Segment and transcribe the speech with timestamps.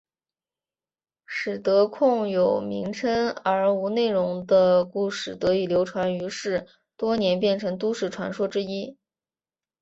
[1.27, 6.65] 使得空有名称而无内容的故事得以流传于世
[6.97, 8.97] 多年变成都市传说之一。